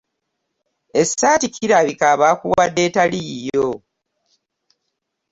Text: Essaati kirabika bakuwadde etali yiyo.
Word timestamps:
Essaati 1.01 1.47
kirabika 1.55 2.07
bakuwadde 2.21 2.81
etali 2.87 3.19
yiyo. 3.29 3.69